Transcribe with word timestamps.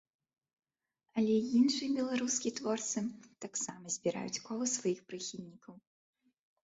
Але 1.21 1.35
іншыя 1.59 1.89
беларускія 1.99 2.53
творцы 2.59 2.99
таксама 3.45 3.85
збіраюць 3.97 4.43
кола 4.51 4.65
сваіх 4.75 4.99
прыхільнікаў. 5.11 5.73